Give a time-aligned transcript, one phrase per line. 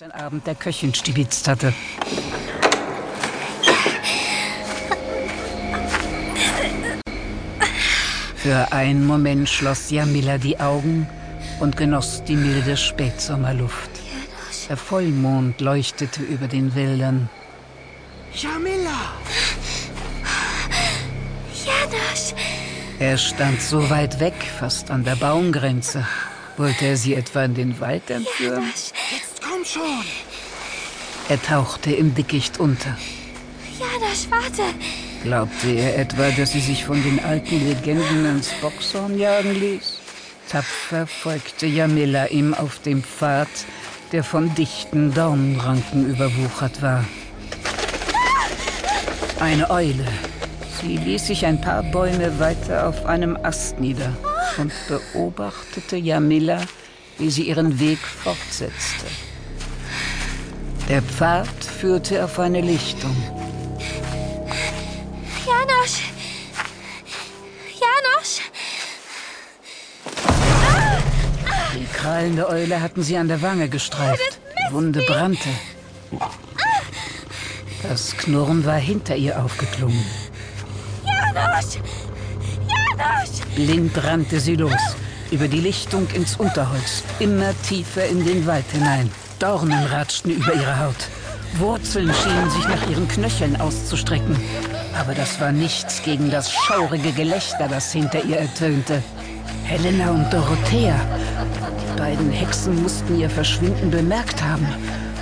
[0.00, 1.72] den Abend der Köchin stibitzt hatte.
[8.36, 11.08] Für einen Moment schloss Jamila die Augen
[11.60, 13.88] und genoss die milde Spätsommerluft.
[14.68, 17.30] Der Vollmond leuchtete über den Wäldern.
[18.34, 19.14] Jamila!
[21.64, 22.34] Janos!
[22.98, 26.06] Er stand so weit weg, fast an der Baumgrenze.
[26.58, 28.64] Wollte er sie etwa in den Wald entführen?
[28.64, 28.92] Janos!
[29.66, 30.04] Schon!
[31.28, 32.96] Er tauchte im Dickicht unter.
[33.80, 34.62] Janos, warte!
[35.24, 39.98] Glaubte er etwa, dass sie sich von den alten Legenden ins Boxhorn jagen ließ?
[40.48, 43.48] Tapfer folgte Jamila ihm auf dem Pfad,
[44.12, 47.04] der von dichten Dornenranken überwuchert war.
[49.40, 50.06] Eine Eule.
[50.80, 54.16] Sie ließ sich ein paar Bäume weiter auf einem Ast nieder
[54.58, 56.60] und beobachtete Jamila,
[57.18, 59.06] wie sie ihren Weg fortsetzte.
[60.88, 63.16] Der Pfad führte auf eine Lichtung.
[65.44, 66.00] Janos!
[67.80, 68.40] Janos!
[71.74, 74.38] Die Krallen der Eule hatten sie an der Wange gestreift.
[74.68, 75.48] Die Wunde brannte.
[77.82, 80.04] Das Knurren war hinter ihr aufgeklungen.
[81.04, 81.78] Janos!
[82.68, 83.40] Janos!
[83.56, 84.80] Blind rannte sie los,
[85.32, 89.10] über die Lichtung ins Unterholz, immer tiefer in den Wald hinein.
[89.38, 91.08] Dornen ratschten über ihre Haut.
[91.58, 94.36] Wurzeln schienen sich nach ihren Knöcheln auszustrecken.
[94.98, 99.02] Aber das war nichts gegen das schaurige Gelächter, das hinter ihr ertönte.
[99.64, 100.96] Helena und Dorothea.
[101.80, 104.66] Die beiden Hexen mussten ihr Verschwinden bemerkt haben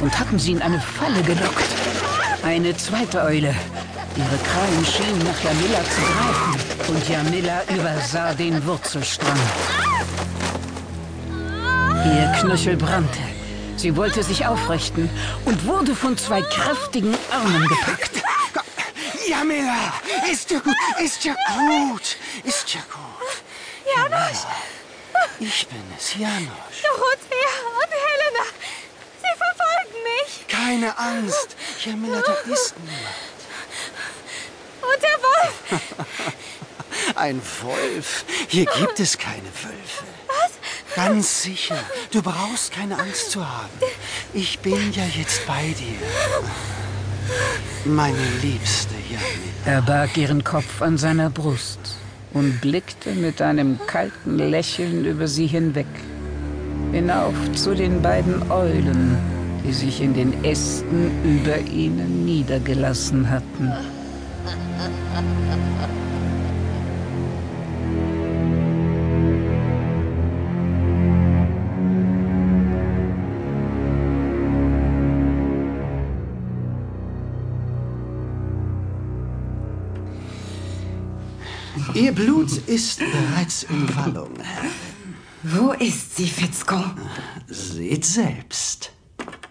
[0.00, 1.68] und hatten sie in eine Falle gelockt.
[2.44, 3.54] Eine zweite Eule.
[4.16, 9.38] Ihre Krallen schienen nach Jamila zu greifen und Jamila übersah den Wurzelstrang.
[12.04, 13.33] Ihr Knöchel brannte.
[13.84, 15.10] Sie wollte sich aufrichten
[15.44, 18.12] und wurde von zwei kräftigen Armen gepackt.
[19.28, 19.92] Jamila!
[20.32, 23.44] Ist ja gut, ist ja gut, ist ja gut.
[23.94, 24.46] Janos!
[25.38, 26.48] Ich bin es, Janos.
[26.82, 28.46] Dorothea und Helena!
[29.20, 30.48] Sie verfolgen mich!
[30.48, 31.54] Keine Angst.
[31.84, 33.04] Jamila, da ist niemand.
[34.80, 37.16] Und der Wolf!
[37.16, 38.24] Ein Wolf?
[38.48, 40.04] Hier gibt es keine Wölfe.
[40.94, 41.76] Ganz sicher.
[42.12, 43.70] Du brauchst keine Angst zu haben.
[44.32, 45.98] Ich bin ja jetzt bei dir.
[47.84, 49.26] Meine liebste Jamila.
[49.66, 51.96] Er barg ihren Kopf an seiner Brust
[52.32, 55.86] und blickte mit einem kalten Lächeln über sie hinweg.
[56.92, 59.18] Hinauf zu den beiden Eulen,
[59.64, 63.72] die sich in den Ästen über ihnen niedergelassen hatten.
[81.94, 84.34] Ihr Blut ist bereits in Wallung.
[85.44, 86.82] Wo ist sie, Fitzko?
[87.46, 88.90] Seht selbst.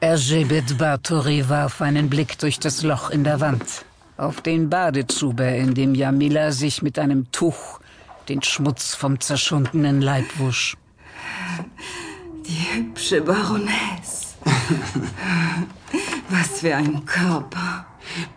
[0.01, 3.85] Erzsébet Bathory warf einen Blick durch das Loch in der Wand.
[4.17, 7.79] Auf den Badezuber, in dem Jamila sich mit einem Tuch
[8.27, 10.75] den Schmutz vom zerschundenen Leib wusch.
[12.45, 14.35] Die hübsche Baroness.
[16.29, 17.85] Was für ein Körper.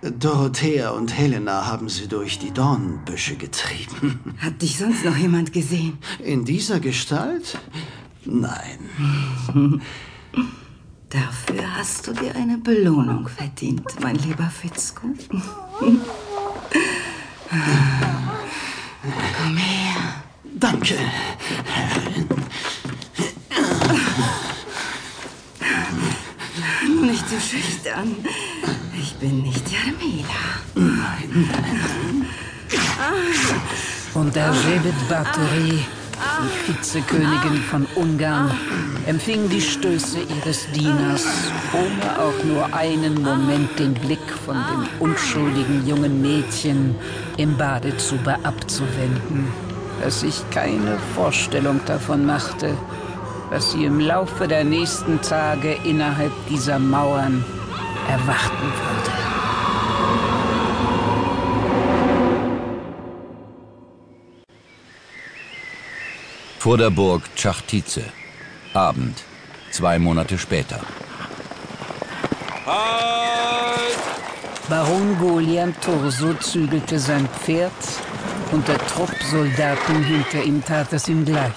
[0.03, 4.34] Dorothea und Helena haben sie durch die Dornbüsche getrieben.
[4.38, 5.99] Hat dich sonst noch jemand gesehen?
[6.22, 7.59] In dieser Gestalt?
[8.25, 8.91] Nein.
[11.09, 15.06] Dafür hast du dir eine Belohnung verdient, mein lieber Fitzko.
[19.38, 20.25] Komm her.
[20.59, 20.97] Danke,
[21.65, 22.28] Herrin.
[27.03, 28.16] Nicht so schüchtern.
[29.21, 30.44] Bin nicht Jarmila.
[34.12, 38.50] Und Erzsébet Bathory, die Vizekönigin von Ungarn,
[39.06, 41.25] empfing die Stöße ihres Dieners,
[41.72, 46.95] ohne auch nur einen Moment den Blick von dem unschuldigen jungen Mädchen
[47.39, 49.47] im Badezuber abzuwenden,
[50.03, 52.77] das sich keine Vorstellung davon machte,
[53.48, 57.45] was sie im Laufe der nächsten Tage innerhalb dieser Mauern
[58.08, 59.12] erwarten würde.
[66.58, 68.04] Vor der Burg Czachtice.
[68.74, 69.22] Abend.
[69.70, 70.80] Zwei Monate später.
[74.68, 77.72] Baron Goliam Torso zügelte sein Pferd
[78.50, 81.54] und der Trupp Soldaten hinter ihm tat es ihm gleich.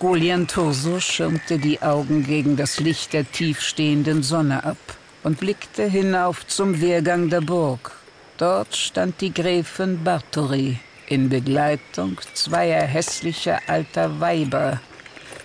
[0.00, 4.78] Golian Turso schirmte die Augen gegen das Licht der tiefstehenden Sonne ab
[5.22, 7.92] und blickte hinauf zum Wehrgang der Burg.
[8.38, 14.80] Dort stand die Gräfin Bartori in Begleitung zweier hässlicher alter Weiber,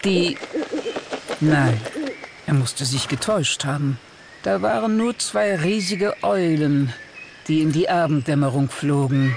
[0.04, 0.38] die...
[1.42, 1.82] Nein,
[2.46, 4.00] er musste sich getäuscht haben.
[4.44, 6.94] Da waren nur zwei riesige Eulen,
[7.48, 9.36] die in die Abenddämmerung flogen.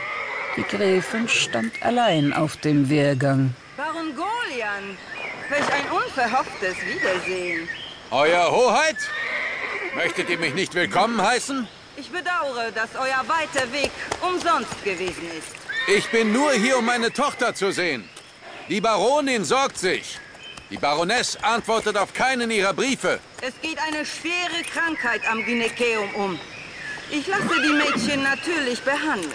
[0.56, 3.54] Die Gräfin stand allein auf dem Wehrgang.
[3.76, 4.96] Baron Golian,
[5.48, 7.68] welch ein unverhofftes Wiedersehen.
[8.10, 8.96] Euer Hoheit?
[9.98, 11.66] Möchtet ihr mich nicht willkommen heißen?
[11.96, 13.90] Ich bedauere, dass euer weiter Weg
[14.20, 15.48] umsonst gewesen ist.
[15.88, 18.08] Ich bin nur hier, um meine Tochter zu sehen.
[18.68, 20.20] Die Baronin sorgt sich.
[20.70, 23.18] Die Baroness antwortet auf keinen ihrer Briefe.
[23.42, 26.38] Es geht eine schwere Krankheit am Gynäkeum um.
[27.10, 29.34] Ich lasse die Mädchen natürlich behandeln.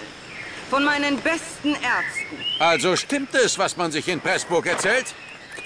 [0.69, 2.37] Von meinen besten Ärzten.
[2.59, 5.07] Also stimmt es, was man sich in Pressburg erzählt?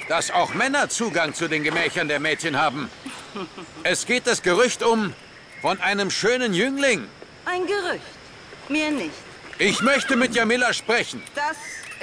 [0.09, 2.89] Dass auch Männer Zugang zu den Gemächern der Mädchen haben.
[3.83, 5.13] Es geht das Gerücht um
[5.61, 7.07] von einem schönen Jüngling.
[7.45, 8.03] Ein Gerücht.
[8.69, 9.11] Mir nicht.
[9.59, 11.23] Ich möchte mit Jamila sprechen.
[11.33, 11.57] Das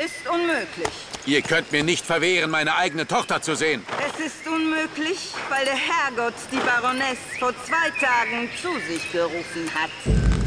[0.05, 0.93] ist unmöglich.
[1.27, 3.85] Ihr könnt mir nicht verwehren, meine eigene Tochter zu sehen.
[3.99, 9.91] Es ist unmöglich, weil der Herrgott die Baroness vor zwei Tagen zu sich gerufen hat.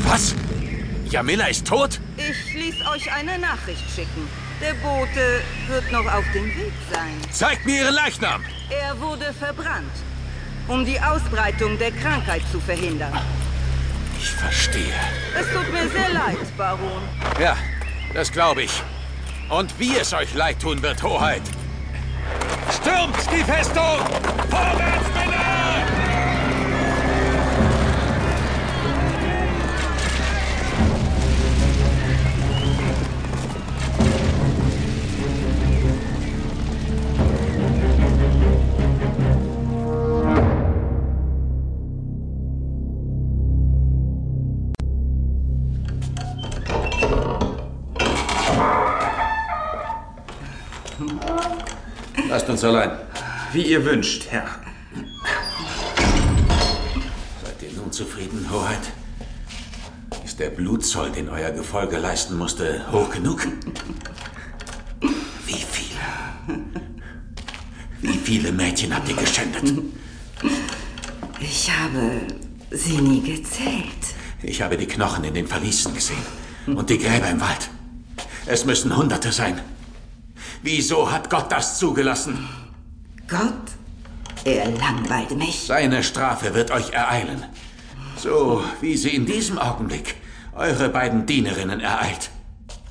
[0.03, 0.35] Was?
[1.09, 1.99] Jamila ist tot?
[2.17, 4.27] Ich ließ euch eine Nachricht schicken.
[4.59, 7.15] Der Bote wird noch auf dem Weg sein.
[7.31, 8.43] Zeigt mir Ihren Leichnam!
[8.69, 9.91] Er wurde verbrannt,
[10.67, 13.13] um die Ausbreitung der Krankheit zu verhindern.
[14.19, 14.93] Ich verstehe.
[15.39, 17.01] Es tut mir sehr leid, Baron.
[17.39, 17.55] Ja,
[18.13, 18.81] das glaube ich.
[19.49, 21.43] Und wie es euch leid tun wird, Hoheit.
[22.69, 23.99] Stürmt die Festung!
[24.49, 25.26] Vorwärts, Männer!
[52.57, 52.91] Uns allein.
[53.53, 54.47] Wie ihr wünscht, Herr.
[57.43, 58.81] Seid ihr nun zufrieden, Hoheit?
[60.25, 63.47] Ist der Blutzoll, den euer Gefolge leisten musste, hoch genug?
[65.45, 66.57] Wie viele?
[68.01, 69.83] Wie viele Mädchen habt ihr geschändet?
[71.39, 72.21] Ich habe
[72.71, 74.15] sie nie gezählt.
[74.41, 76.25] Ich habe die Knochen in den Verließen gesehen
[76.65, 77.69] und die Gräber im Wald.
[78.47, 79.61] Es müssen Hunderte sein.
[80.63, 82.47] Wieso hat Gott das zugelassen?
[83.27, 83.53] Gott,
[84.43, 85.65] er langweilt mich.
[85.65, 87.43] Seine Strafe wird euch ereilen.
[88.17, 90.15] So wie sie in diesem Augenblick
[90.55, 92.31] eure beiden Dienerinnen ereilt.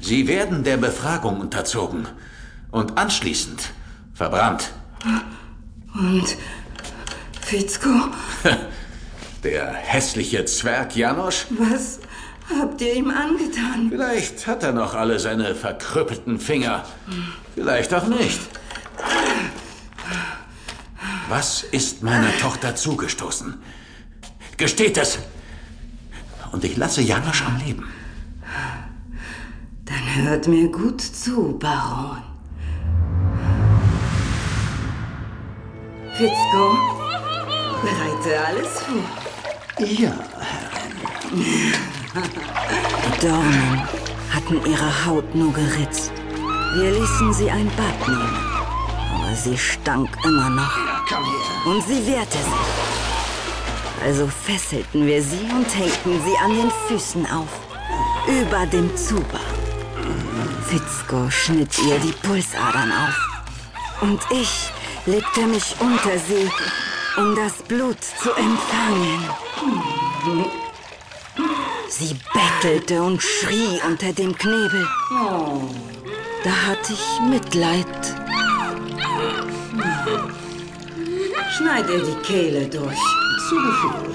[0.01, 2.07] Sie werden der Befragung unterzogen
[2.71, 3.71] und anschließend
[4.15, 4.73] verbrannt.
[5.95, 6.37] Und
[7.41, 7.89] Fitzko,
[9.43, 11.47] Der hässliche Zwerg Janosch?
[11.51, 12.01] was
[12.49, 13.89] habt ihr ihm angetan?
[13.91, 16.85] Vielleicht hat er noch alle seine verkrüppelten Finger.
[17.55, 18.41] Vielleicht auch nicht.
[21.29, 23.55] Was ist meiner Tochter zugestoßen?
[24.57, 25.19] Gesteht es!
[26.53, 27.89] Und ich lasse Janosch am Leben.
[29.85, 32.23] Dann hört mir gut zu, Baron.
[36.15, 36.79] Fitzko,
[37.83, 39.87] bereite alles vor.
[39.87, 40.13] Ja,
[42.17, 43.83] Die Dornen
[44.33, 46.13] hatten ihre Haut nur geritzt.
[46.75, 48.39] Wir ließen sie ein Bad nehmen.
[49.15, 50.77] Aber sie stank immer noch.
[51.67, 54.03] Und sie wehrte sich.
[54.03, 57.49] Also fesselten wir sie und hängten sie an den Füßen auf.
[58.27, 59.41] Über dem Zuber.
[60.67, 64.01] Fitzko schnitt ihr die Pulsadern auf.
[64.01, 64.73] Und ich
[65.05, 66.51] legte mich unter sie,
[67.19, 69.25] um das Blut zu empfangen.
[71.99, 74.87] Sie bettelte und schrie unter dem Knebel.
[76.45, 77.87] Da hatte ich Mitleid.
[81.57, 82.99] Schneid ihr die Kehle durch.
[83.49, 84.15] Zu Befehl.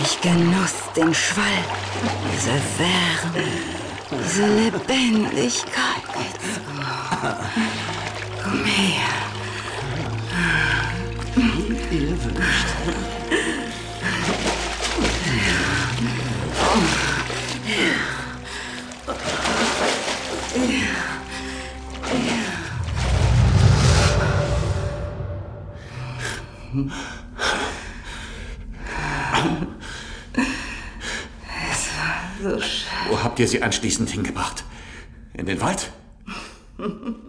[0.00, 1.64] Ich genoss den Schwall,
[2.32, 3.48] diese Wärme,
[4.12, 6.04] diese Lebendigkeit.
[8.44, 9.18] Komm her.
[11.90, 12.66] Ihr wünscht.
[32.42, 34.64] So sch Wo habt ihr sie anschließend hingebracht?
[35.32, 35.90] In den Wald?